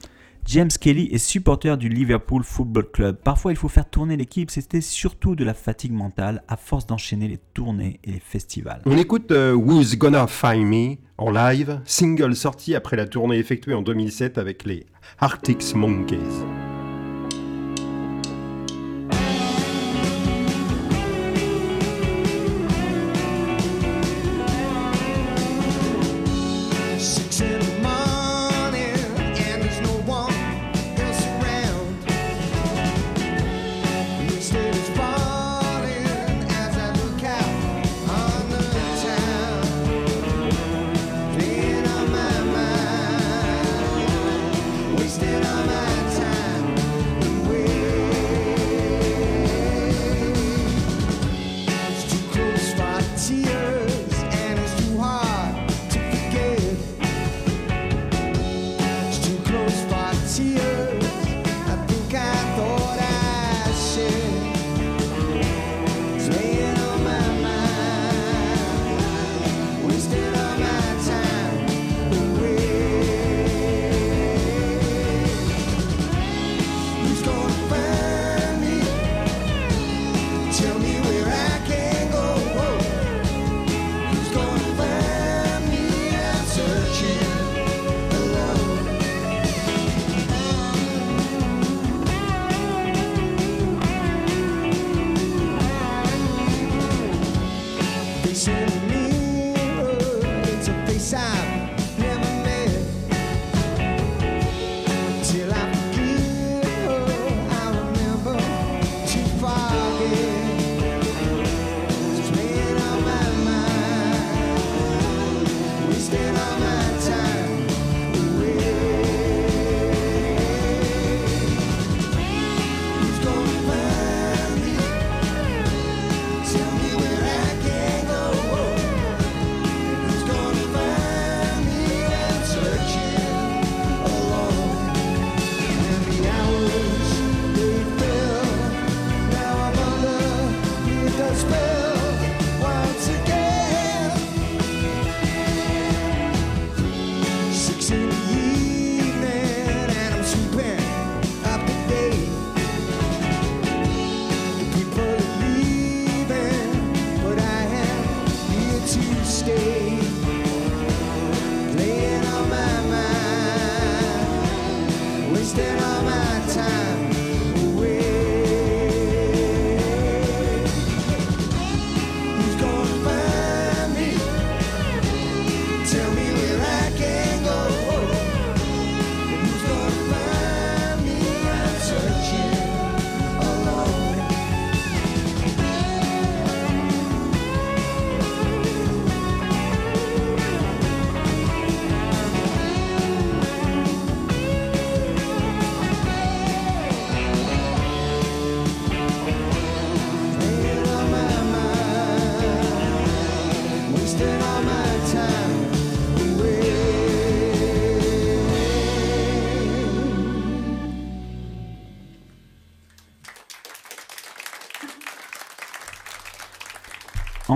James 0.47 0.71
Kelly 0.81 1.09
est 1.13 1.19
supporter 1.19 1.77
du 1.77 1.89
Liverpool 1.89 2.43
Football 2.43 2.91
Club. 2.91 3.17
Parfois, 3.23 3.53
il 3.53 3.57
faut 3.57 3.69
faire 3.69 3.89
tourner 3.89 4.17
l'équipe. 4.17 4.51
C'était 4.51 4.81
surtout 4.81 5.37
de 5.37 5.45
la 5.45 5.55
fatigue 5.55 5.93
mentale 5.93 6.43
à 6.49 6.57
force 6.57 6.87
d'enchaîner 6.87 7.29
les 7.29 7.39
tournées 7.55 8.01
et 8.05 8.11
les 8.11 8.21
festivals. 8.21 8.83
On 8.87 8.97
écoute 8.97 9.31
euh, 9.31 9.53
Who's 9.53 9.97
Gonna 9.97 10.27
Find 10.27 10.67
Me 10.67 10.97
en 11.19 11.31
live, 11.31 11.81
single 11.85 12.35
sorti 12.35 12.75
après 12.75 12.97
la 12.97 13.07
tournée 13.07 13.37
effectuée 13.37 13.75
en 13.75 13.83
2007 13.83 14.39
avec 14.39 14.65
les 14.65 14.87
Arctic 15.19 15.75
Monkeys. 15.75 16.70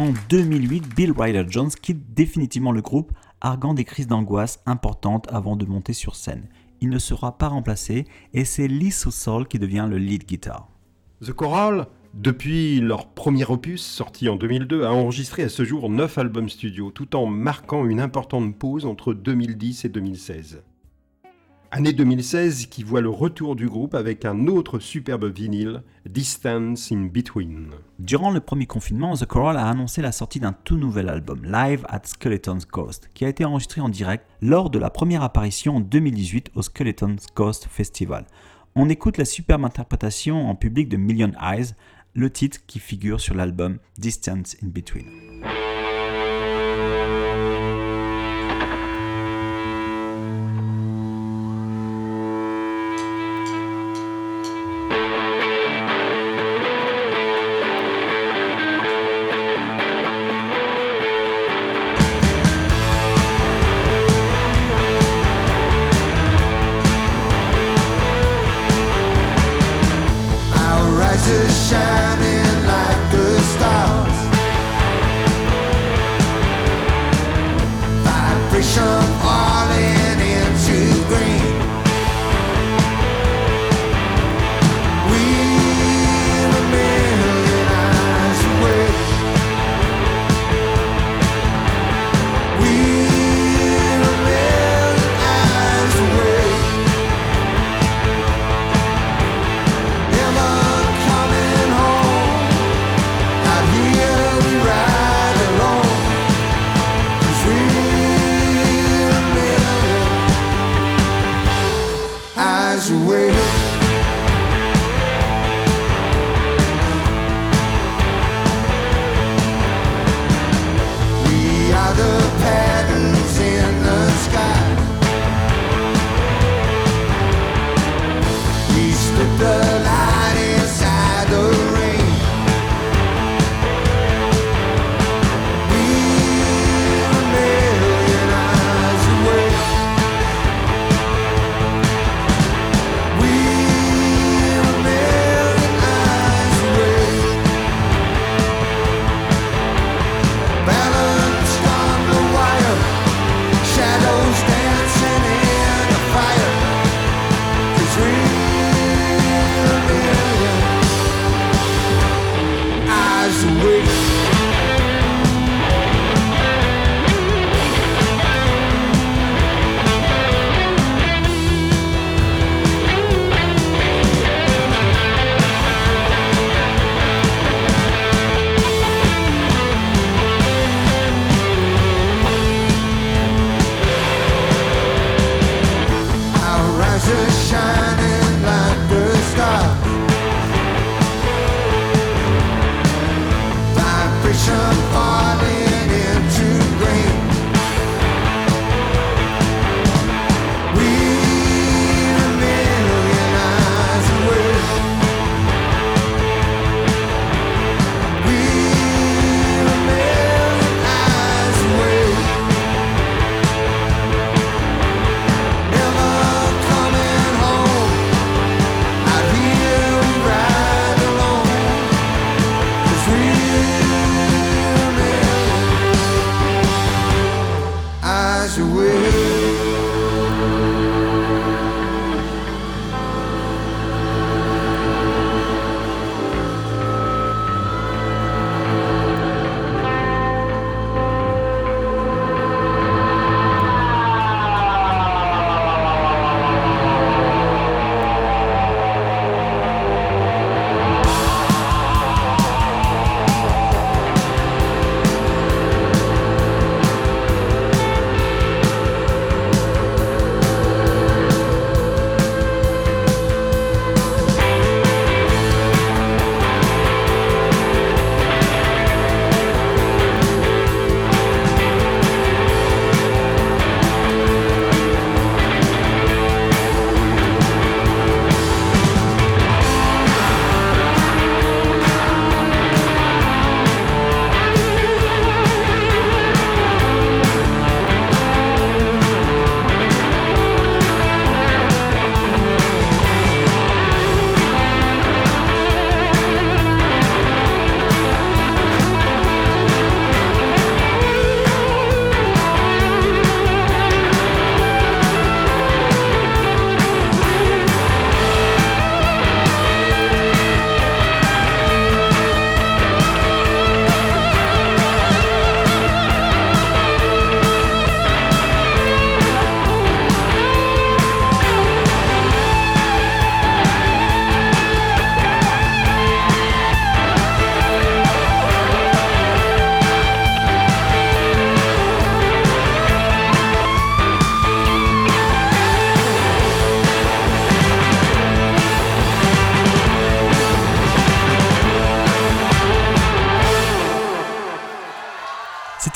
En 0.05 0.12
2008, 0.28 0.94
Bill 0.94 1.14
Ryder 1.16 1.46
Jones 1.48 1.70
quitte 1.70 2.12
définitivement 2.12 2.72
le 2.72 2.82
groupe, 2.82 3.12
arguant 3.40 3.72
des 3.72 3.86
crises 3.86 4.07
d'angoisse 4.07 4.61
importantes 4.66 5.26
avant 5.32 5.57
de 5.57 5.64
monter 5.64 5.94
sur 5.94 6.14
scène. 6.14 6.46
Il 6.82 6.90
ne 6.90 6.98
sera 6.98 7.38
pas 7.38 7.48
remplacé 7.48 8.05
et 8.34 8.44
c'est 8.44 8.68
Lee 8.68 8.90
Soul 8.90 9.48
qui 9.48 9.59
devient 9.59 9.86
le 9.88 9.96
lead 9.96 10.26
guitar. 10.26 10.68
The 11.22 11.32
Choral, 11.32 11.86
depuis 12.12 12.82
leur 12.82 13.07
premier 13.14 13.46
opus 13.50 13.80
sorti 13.80 14.28
en 14.28 14.36
2002, 14.36 14.84
a 14.84 14.92
enregistré 14.92 15.42
à 15.42 15.48
ce 15.48 15.64
jour 15.64 15.88
9 15.88 16.18
albums 16.18 16.50
studio, 16.50 16.90
tout 16.90 17.16
en 17.16 17.24
marquant 17.24 17.86
une 17.86 18.00
importante 18.00 18.59
pause 18.59 18.84
entre 18.84 19.14
2010 19.14 19.86
et 19.86 19.88
2016. 19.88 20.62
Année 21.77 21.93
2016 21.93 22.66
qui 22.66 22.85
voit 22.85 23.01
le 23.01 23.09
retour 23.09 23.57
du 23.57 23.68
groupe 23.68 23.97
avec 23.97 24.25
un 24.25 24.47
autre 24.47 24.79
superbe 24.79 25.25
vinyle, 25.25 25.83
Distance 26.09 26.93
in 26.93 27.07
Between. 27.07 27.72
Durant 27.99 28.31
le 28.31 28.39
premier 28.39 28.66
confinement, 28.66 29.16
The 29.16 29.27
Coral 29.27 29.57
a 29.57 29.68
annoncé 29.68 30.01
la 30.01 30.12
sortie 30.12 30.39
d'un 30.39 30.53
tout 30.53 30.77
nouvel 30.77 31.09
album, 31.09 31.43
Live 31.45 31.85
at 31.89 32.03
Skeleton's 32.05 32.64
Coast, 32.64 33.11
qui 33.12 33.25
a 33.25 33.29
été 33.29 33.45
enregistré 33.45 33.81
en 33.81 33.89
direct 33.89 34.25
lors 34.41 34.70
de 34.70 34.79
la 34.79 34.89
première 34.89 35.25
apparition 35.25 35.79
en 35.79 35.81
2018 35.81 36.53
au 36.55 36.62
Skeleton's 36.62 37.27
Coast 37.35 37.66
Festival. 37.68 38.25
On 38.77 38.89
écoute 38.89 39.18
la 39.18 39.25
superbe 39.25 39.64
interprétation 39.64 40.49
en 40.49 40.55
public 40.55 40.89
de 40.89 40.97
Million 40.97 41.33
Eyes, 41.43 41.72
le 42.14 42.31
titre 42.31 42.61
qui 42.68 42.79
figure 42.79 43.20
sur 43.20 43.35
l'album 43.35 43.79
Distance 43.99 44.57
in 44.62 44.68
Between. 44.68 45.34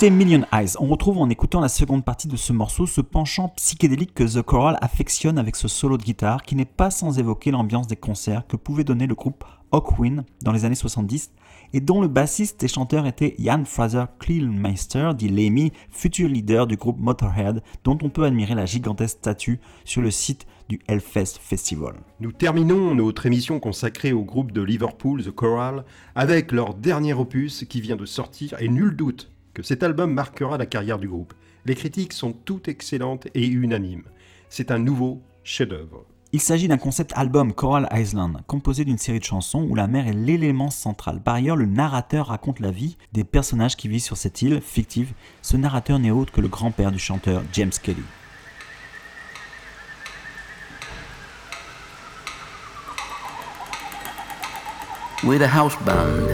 C'était 0.01 0.15
Million 0.15 0.47
Eyes. 0.53 0.77
On 0.79 0.87
retrouve 0.87 1.19
en 1.19 1.29
écoutant 1.29 1.61
la 1.61 1.69
seconde 1.69 2.05
partie 2.05 2.29
de 2.29 2.37
ce 2.37 2.53
morceau 2.53 2.87
ce 2.87 3.01
penchant 3.01 3.49
psychédélique 3.57 4.15
que 4.15 4.23
The 4.23 4.43
Choral 4.43 4.79
affectionne 4.81 5.39
avec 5.39 5.57
ce 5.57 5.67
solo 5.67 5.99
de 5.99 6.05
guitare 6.05 6.45
qui 6.45 6.55
n'est 6.55 6.65
pas 6.65 6.93
sans 6.93 7.19
évoquer 7.19 7.51
l'ambiance 7.51 7.89
des 7.89 7.97
concerts 7.97 8.47
que 8.47 8.57
pouvait 8.57 8.85
donner 8.85 9.09
le 9.09 9.17
groupe 9.17 9.45
Hawkwind 9.73 10.25
dans 10.43 10.53
les 10.53 10.65
années 10.65 10.77
70 10.77 11.33
et 11.73 11.81
dont 11.81 12.01
le 12.01 12.07
bassiste 12.07 12.63
et 12.63 12.69
chanteur 12.69 13.07
était 13.07 13.35
Jan 13.41 13.65
Fraser 13.65 14.05
Kleelmeister, 14.21 15.11
dit 15.19 15.31
Lemmy, 15.31 15.73
futur 15.91 16.29
leader 16.29 16.69
du 16.69 16.77
groupe 16.77 17.01
Motorhead, 17.01 17.61
dont 17.83 17.99
on 18.01 18.09
peut 18.09 18.23
admirer 18.23 18.55
la 18.55 18.67
gigantesque 18.67 19.19
statue 19.19 19.59
sur 19.85 20.01
le 20.01 20.13
site 20.13 20.47
du 20.69 20.79
Hellfest 20.87 21.41
Festival. 21.41 21.95
Nous 22.21 22.31
terminons 22.31 22.95
notre 22.95 23.27
émission 23.27 23.59
consacrée 23.59 24.13
au 24.13 24.23
groupe 24.23 24.53
de 24.53 24.63
Liverpool, 24.63 25.25
The 25.25 25.33
Choral, 25.33 25.85
avec 26.15 26.53
leur 26.53 26.75
dernier 26.75 27.15
opus 27.15 27.65
qui 27.69 27.81
vient 27.81 27.97
de 27.97 28.07
sortir 28.07 28.55
et 28.61 28.69
nul 28.69 28.95
doute 28.95 29.33
que 29.59 29.65
cet 29.65 29.83
album 29.83 30.13
marquera 30.15 30.57
la 30.57 30.67
carrière 30.67 31.01
du 31.01 31.09
groupe. 31.09 31.35
Les 31.67 31.75
critiques 31.75 32.13
sont 32.13 32.33
toutes 32.33 32.69
excellentes 32.69 33.27
et 33.35 33.45
unanimes. 33.45 34.05
C'est 34.49 34.71
un 34.71 34.79
nouveau 34.79 35.21
chef-d'œuvre. 35.43 36.05
Il 36.33 36.41
s'agit 36.41 36.69
d'un 36.69 36.79
concept 36.79 37.13
album 37.17 37.53
Coral 37.53 37.89
Island, 37.93 38.41
composé 38.47 38.85
d'une 38.85 38.99
série 38.99 39.19
de 39.19 39.25
chansons 39.25 39.67
où 39.69 39.75
la 39.75 39.89
mer 39.89 40.07
est 40.07 40.13
l'élément 40.13 40.71
central. 40.71 41.21
Par 41.21 41.35
ailleurs, 41.35 41.57
le 41.57 41.67
narrateur 41.67 42.29
raconte 42.29 42.61
la 42.61 42.71
vie 42.71 42.99
des 43.13 43.25
personnages 43.25 43.77
qui 43.77 43.89
vivent 43.89 44.01
sur 44.01 44.17
cette 44.17 44.43
île 44.43 44.61
fictive. 44.61 45.13
Ce 45.43 45.57
narrateur 45.57 45.99
n'est 45.99 46.13
autre 46.13 46.33
que 46.33 46.41
le 46.41 46.47
grand-père 46.47 46.93
du 46.93 47.01
chanteur 47.01 47.43
James 47.53 47.73
Kelly. 47.83 48.05
We're 55.25 55.41
the 55.41 55.49
house 55.49 55.75
band 55.85 56.31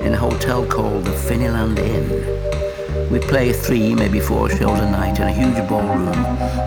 in 0.00 0.14
a 0.14 0.16
hotel 0.16 0.64
called 0.68 1.04
the 1.04 1.32
Inn. 1.32 2.43
We 3.10 3.20
play 3.20 3.52
three, 3.52 3.94
maybe 3.94 4.20
four 4.20 4.48
shows 4.48 4.80
a 4.80 4.90
night 4.90 5.18
in 5.20 5.28
a 5.28 5.32
huge 5.32 5.68
ballroom 5.68 6.08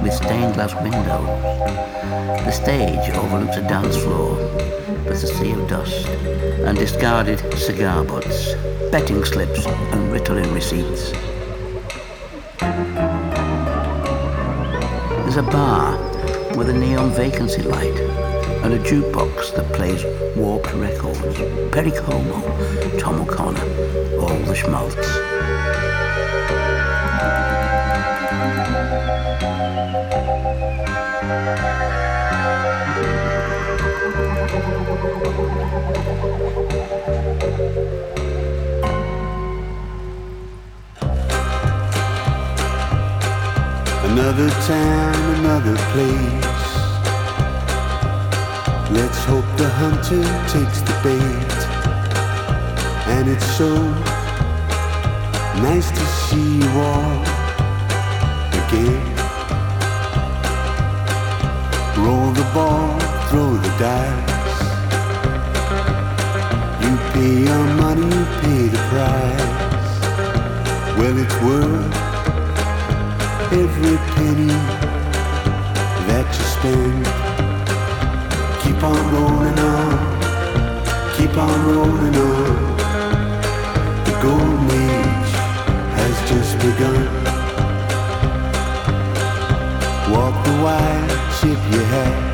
with 0.03 0.13
stained 0.13 0.53
glass 0.53 0.73
windows. 0.75 1.27
The 2.45 2.51
stage 2.51 3.09
overlooks 3.15 3.57
a 3.57 3.61
dance 3.61 3.97
floor 3.97 4.35
with 5.05 5.23
a 5.23 5.27
sea 5.27 5.51
of 5.51 5.67
dust 5.67 6.07
and 6.07 6.77
discarded 6.77 7.39
cigar 7.57 8.03
butts, 8.03 8.53
betting 8.91 9.23
slips, 9.25 9.65
and 9.65 10.11
Ritalin 10.11 10.53
receipts. 10.53 11.11
There's 15.23 15.37
a 15.37 15.43
bar 15.43 15.97
with 16.55 16.69
a 16.69 16.73
neon 16.73 17.11
vacancy 17.11 17.61
light 17.63 17.99
and 18.63 18.73
a 18.73 18.79
jukebox 18.79 19.55
that 19.55 19.71
plays 19.73 20.03
warped 20.35 20.73
records, 20.73 21.37
Perry 21.73 21.91
Como, 21.91 22.41
Tom 22.99 23.21
O'Connor, 23.21 24.19
all 24.19 24.39
the 24.45 24.55
schmaltz. 24.55 25.36
Another 44.19 44.49
time, 44.49 45.35
another 45.35 45.75
place. 45.93 46.65
Let's 48.89 49.23
hope 49.25 49.45
the 49.57 49.69
hunter 49.69 50.23
takes 50.49 50.81
the 50.81 50.95
bait. 51.03 51.57
And 53.13 53.29
it's 53.29 53.45
so 53.55 53.71
nice 55.61 55.91
to 55.91 56.05
see 56.25 56.57
you 56.57 56.69
all 56.89 57.21
again. 58.63 59.05
Roll 62.03 62.31
the 62.31 62.47
ball, 62.55 62.99
throw 63.29 63.53
the 63.53 63.73
dice. 63.77 64.57
You 66.81 66.97
pay 67.13 67.33
your 67.49 67.65
money, 67.83 68.07
you 68.17 68.25
pay 68.41 68.67
the 68.67 68.81
price. 68.89 69.47
Well, 70.97 71.15
it's 71.19 71.39
worth 71.43 72.06
every 73.51 73.97
penny 74.15 74.47
that 76.07 76.27
you 76.37 76.45
spend. 76.55 77.05
Keep 78.63 78.83
on 78.83 79.13
rolling 79.13 79.59
on, 79.59 79.93
keep 81.15 81.35
on 81.37 81.65
rolling 81.65 82.15
on. 82.15 82.77
The 84.05 84.13
golden 84.21 84.65
age 84.71 85.33
has 85.95 86.15
just 86.29 86.57
begun. 86.59 87.05
Walk 90.11 90.35
the 90.45 90.55
wide 90.63 91.11
ship 91.37 91.59
you 91.71 91.81
had. 91.95 92.27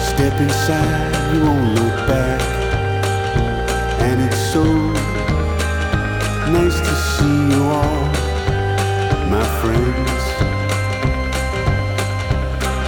Step 0.00 0.40
inside, 0.40 1.34
you 1.34 1.40
won't 1.42 1.74
look 1.74 1.96
back. 2.06 2.40
And 4.00 4.22
it's 4.22 4.40
so 4.52 4.89
friends. 9.60 10.22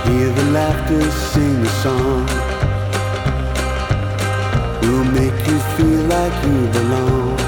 Hear 0.07 0.29
the 0.41 0.47
laughter, 0.59 1.03
sing 1.11 1.57
a 1.70 1.73
song. 1.85 2.25
We'll 4.81 5.09
make 5.20 5.39
you 5.49 5.59
feel 5.77 6.03
like 6.16 6.37
you 6.47 6.59
belong. 6.79 7.39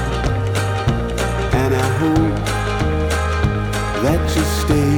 And 1.61 1.71
I 1.85 1.87
hope 2.01 2.37
that 4.03 4.21
you 4.35 4.43
stay 4.61 4.93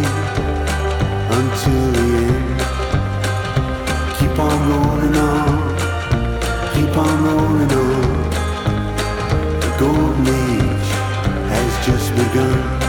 until 1.39 1.85
the 1.97 2.07
end. 2.27 2.59
Keep 4.17 4.35
on 4.47 4.59
rolling 4.71 5.17
on, 5.31 5.53
keep 6.73 6.93
on 7.05 7.15
rolling 7.27 7.73
on. 7.85 8.07
The 9.63 9.71
golden 9.79 10.27
age 10.43 10.89
has 11.53 11.71
just 11.85 12.07
begun. 12.15 12.86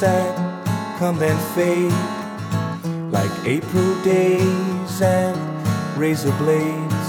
That 0.00 0.98
come 0.98 1.20
and 1.22 1.40
fade 1.54 1.92
like 3.12 3.30
April 3.44 4.02
days 4.02 5.02
and 5.02 5.36
razor 5.98 6.30
blades 6.38 7.08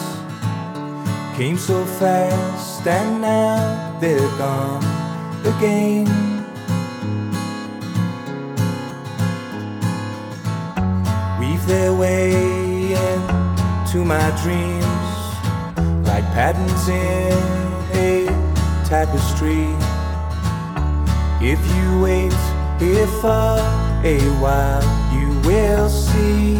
came 1.37 1.57
so 1.57 1.85
fast 1.85 2.87
and 2.87 3.21
now 3.21 3.97
they're 3.99 4.19
gone 4.37 4.83
again. 5.45 6.07
Weave 11.39 11.65
their 11.67 11.93
way 11.93 12.93
into 12.93 14.03
my 14.03 14.29
dreams 14.41 14.85
like 16.07 16.25
patterns 16.33 16.89
in 16.89 17.37
a 17.93 18.25
tapestry. 18.83 19.67
If 21.41 21.59
you 21.75 22.01
wait 22.01 22.48
here 22.79 23.07
for 23.07 23.59
a 24.05 24.19
while, 24.39 24.81
you 25.13 25.27
will 25.41 25.89
see 25.89 26.53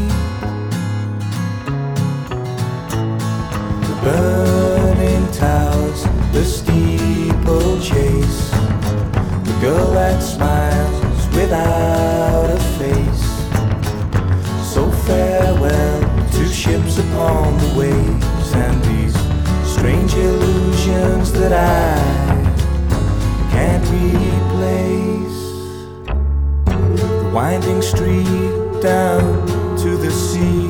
the 3.88 4.00
burning 4.04 5.32
towers, 5.32 6.04
the 6.34 6.44
steeple 6.44 7.80
chase, 7.80 8.52
the 8.52 9.58
girl 9.62 9.92
that 9.94 10.22
smiles 10.22 11.28
without 11.34 12.50
a 12.52 12.60
face. 12.78 13.26
So 14.74 14.92
farewell 15.08 16.02
to 16.32 16.46
ships 16.48 16.98
upon 16.98 17.58
the 17.60 17.74
waves 17.80 18.54
and 18.54 18.84
these 18.84 19.16
strange 19.66 20.14
illusions 20.16 21.32
that 21.32 21.54
I 21.54 21.98
can't 23.52 23.84
replace. 23.86 24.39
The 27.30 27.36
winding 27.36 27.82
street 27.84 28.82
down 28.82 29.46
to 29.78 29.98
the 29.98 30.10
sea, 30.10 30.66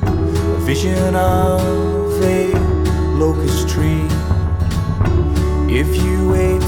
a 0.00 0.60
vision 0.60 1.14
of 1.14 2.22
a 2.22 2.54
locust 3.12 3.68
tree. 3.68 4.08
If 5.68 5.94
you 6.02 6.30
wait 6.30 6.62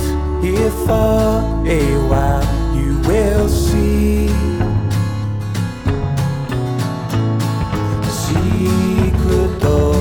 here 0.44 0.70
for 0.84 1.40
a 1.66 1.80
while, 2.10 2.44
you 2.76 2.98
will 3.08 3.48
see. 3.48 4.28
secret 8.04 9.60
door, 9.60 9.96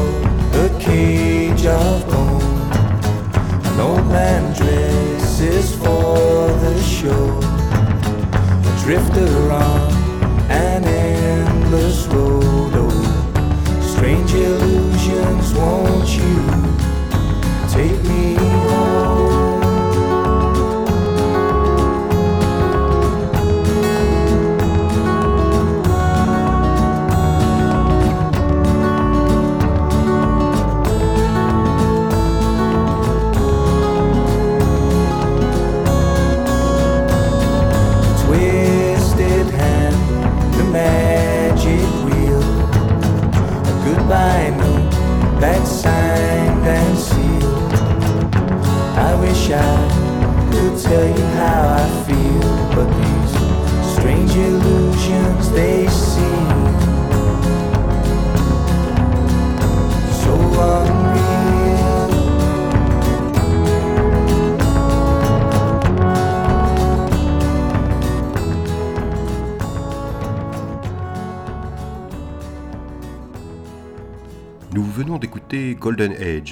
a 0.56 0.78
cage 0.78 1.66
of 1.66 2.06
bone. 2.12 2.42
An 3.64 3.80
old 3.80 4.06
man 4.08 4.54
dresses 4.54 5.79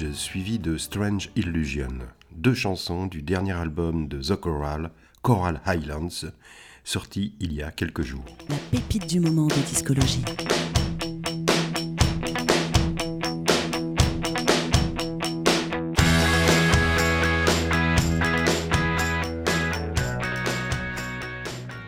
Suivi 0.06 0.60
de 0.60 0.76
Strange 0.76 1.28
Illusion, 1.34 1.88
deux 2.30 2.54
chansons 2.54 3.06
du 3.06 3.20
dernier 3.20 3.52
album 3.52 4.06
de 4.06 4.22
The 4.22 4.36
Choral, 4.36 4.92
Choral 5.22 5.60
Highlands, 5.66 6.30
sorti 6.84 7.34
il 7.40 7.52
y 7.52 7.62
a 7.64 7.72
quelques 7.72 8.02
jours. 8.02 8.24
La 8.48 8.56
pépite 8.70 9.08
du 9.08 9.18
moment 9.18 9.48
de 9.48 9.54
discologie. 9.54 10.24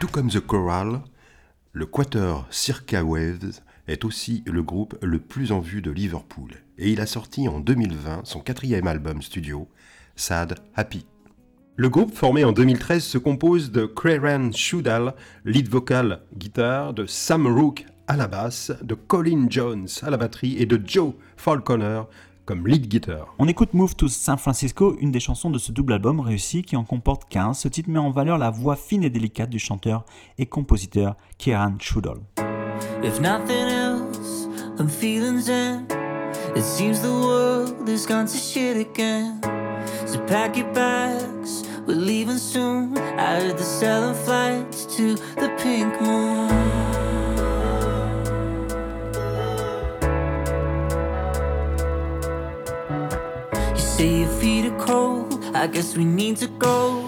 Tout 0.01 0.09
comme 0.09 0.31
The 0.31 0.41
Choral, 0.41 1.03
le 1.73 1.87
Quater 1.87 2.45
Circa 2.51 3.05
Waves 3.05 3.61
est 3.91 4.05
aussi 4.05 4.43
le 4.47 4.63
groupe 4.63 4.97
le 5.03 5.19
plus 5.19 5.53
en 5.53 5.61
vue 5.61 5.83
de 5.83 5.91
Liverpool 5.91 6.51
et 6.79 6.91
il 6.91 7.01
a 7.01 7.07
sorti 7.07 7.49
en 7.49 7.61
2020 7.61 8.23
son 8.25 8.41
quatrième 8.41 8.87
album 8.87 9.23
studio, 9.23 9.69
Sad 10.17 10.59
Happy. 10.75 11.07
Le 11.77 11.89
groupe 11.89 12.15
formé 12.15 12.45
en 12.45 12.53
2013 12.53 13.03
se 13.03 13.19
compose 13.19 13.71
de 13.71 13.87
Creran 13.87 14.53
Shudal, 14.53 15.15
lead 15.45 15.69
vocal 15.69 16.21
guitare, 16.37 16.93
de 16.95 17.07
Sam 17.07 17.47
Rook 17.47 17.87
à 18.07 18.17
la 18.17 18.27
basse, 18.27 18.73
de 18.83 18.95
Colin 18.95 19.47
Jones 19.49 19.89
à 20.03 20.11
la 20.11 20.17
batterie 20.17 20.57
et 20.59 20.67
de 20.67 20.81
Joe 20.85 21.15
Falconer 21.37 22.03
comme 22.45 22.67
lead 22.67 22.89
guitar. 22.89 23.35
On 23.39 23.47
écoute 23.47 23.75
Move 23.75 23.95
to 23.95 24.09
San 24.09 24.37
Francisco, 24.37 24.97
une 25.01 25.13
des 25.13 25.21
chansons 25.21 25.51
de 25.51 25.59
ce 25.59 25.71
double 25.73 25.93
album 25.93 26.21
réussi 26.21 26.63
qui 26.63 26.77
en 26.77 26.85
comporte 26.85 27.31
15. 27.31 27.59
Ce 27.59 27.69
titre 27.69 27.89
met 27.89 27.99
en 27.99 28.11
valeur 28.11 28.39
la 28.39 28.51
voix 28.51 28.77
fine 28.77 29.05
et 29.05 29.11
délicate 29.11 29.51
du 29.51 29.59
chanteur 29.59 30.05
et 30.39 30.47
compositeur 30.47 31.17
Kieran 31.39 31.77
Shudall. 31.79 32.19
If 33.03 33.21
nothing 33.21 33.69
else, 33.69 34.47
I'm 34.79 34.89
feeling 34.89 35.41
zen. 35.41 35.87
It 36.57 36.63
seems 36.63 37.01
the 37.01 37.13
world 37.13 37.89
has 37.89 38.07
gone 38.07 38.27
to 38.27 38.37
shit 38.37 38.77
again. 38.77 39.41
So 40.07 40.19
pack 40.27 40.57
your 40.57 40.73
bags, 40.73 41.65
we're 41.87 41.97
leaving 41.97 42.39
soon. 42.39 42.99
I 42.99 43.41
heard 43.41 43.57
they're 43.57 43.65
selling 43.65 44.15
flights 44.25 44.85
to 44.97 45.15
the 45.15 45.49
pink 45.59 46.01
moon. 46.01 46.51
You 53.75 53.81
say 53.81 54.21
your 54.21 54.29
feet 54.41 54.67
are 54.67 54.79
cold, 54.79 55.45
I 55.55 55.67
guess 55.67 55.97
we 55.97 56.05
need 56.05 56.37
to 56.39 56.49
go 56.49 57.07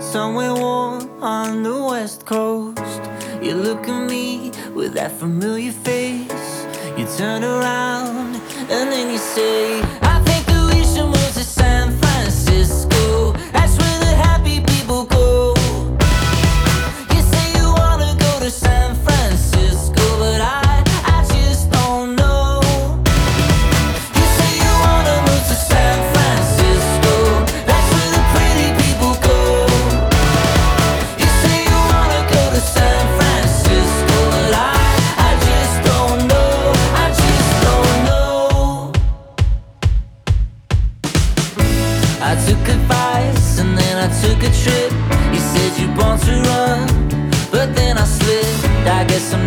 somewhere 0.00 0.54
warm 0.54 1.22
on 1.22 1.62
the 1.62 1.84
west 1.84 2.26
coast. 2.26 3.02
You 3.42 3.54
look 3.54 3.86
at 3.88 4.10
me 4.10 4.50
with 4.76 4.92
that 4.92 5.10
familiar 5.10 5.72
face. 5.72 6.66
You 6.98 7.06
turn 7.16 7.42
around 7.42 8.36
and 8.68 8.92
then 8.92 9.10
you 9.10 9.18
say, 9.18 9.80
I 10.02 10.20
think 10.26 10.46
we 10.70 10.84
should 10.84 11.06
move 11.06 11.32
to 11.32 11.44
San 11.44 11.96
Francisco. 11.96 12.95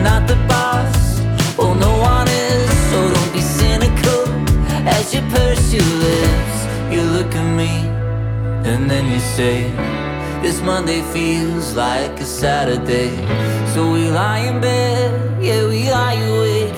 Not 0.04 0.28
the 0.28 0.36
boss. 0.48 1.20
Well, 1.58 1.76
no 1.76 1.98
one 2.00 2.28
is, 2.28 2.70
so 2.92 3.00
don't 3.14 3.34
be 3.34 3.42
cynical. 3.42 4.22
As 4.88 5.14
you 5.14 5.22
purse 5.38 5.74
your 5.74 5.92
lips, 6.08 6.58
you 6.94 7.02
look 7.02 7.34
at 7.36 7.50
me, 7.56 7.74
and 8.70 8.90
then 8.90 9.12
you 9.12 9.20
say, 9.20 9.72
This 10.42 10.62
Monday 10.62 11.02
feels 11.14 11.76
like 11.76 12.20
a 12.20 12.26
Saturday. 12.26 13.10
So 13.74 13.92
we 13.92 14.10
lie 14.10 14.40
in 14.40 14.62
bed, 14.62 15.44
yeah, 15.44 15.68
we 15.68 15.90
lie 15.90 16.14
awake. 16.14 16.74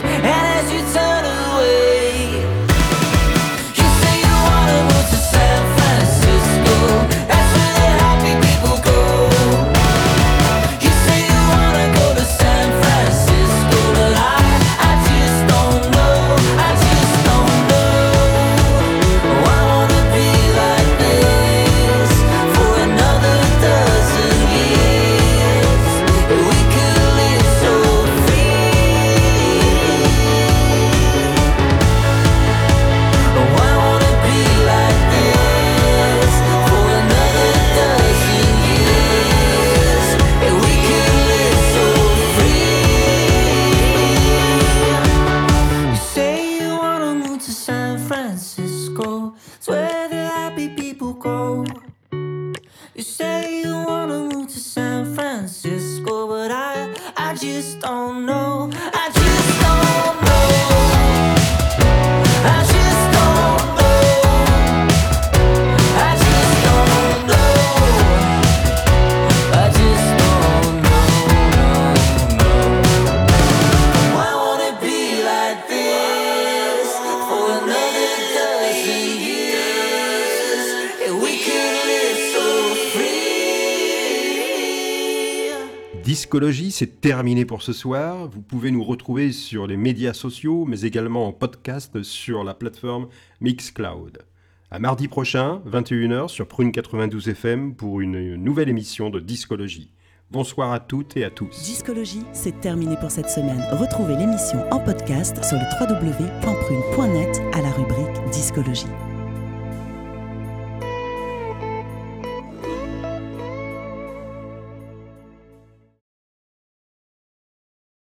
C'est 86.82 86.99
terminé 86.99 87.45
pour 87.45 87.61
ce 87.61 87.73
soir. 87.73 88.27
Vous 88.27 88.41
pouvez 88.41 88.71
nous 88.71 88.84
retrouver 88.84 89.32
sur 89.34 89.67
les 89.67 89.77
médias 89.77 90.13
sociaux, 90.13 90.65
mais 90.65 90.82
également 90.82 91.27
en 91.27 91.32
podcast 91.32 92.01
sur 92.01 92.43
la 92.43 92.55
plateforme 92.55 93.07
Mixcloud. 93.39 94.23
À 94.71 94.79
mardi 94.79 95.07
prochain, 95.07 95.61
21h 95.67 96.27
sur 96.29 96.47
Prune 96.47 96.71
92 96.71 97.29
FM 97.29 97.75
pour 97.75 98.01
une 98.01 98.34
nouvelle 98.36 98.67
émission 98.67 99.11
de 99.11 99.19
Discologie. 99.19 99.93
Bonsoir 100.32 100.71
à 100.71 100.79
toutes 100.79 101.15
et 101.17 101.23
à 101.23 101.29
tous. 101.29 101.51
Discologie, 101.65 102.23
c'est 102.34 102.59
terminé 102.61 102.95
pour 102.99 103.11
cette 103.11 103.29
semaine. 103.29 103.63
Retrouvez 103.73 104.15
l'émission 104.15 104.67
en 104.71 104.79
podcast 104.79 105.38
sur 105.43 105.59
le 105.59 105.65
www.prune.net 105.79 107.41
à 107.53 107.61
la 107.61 107.71
rubrique 107.73 108.27
Discologie. 108.32 108.88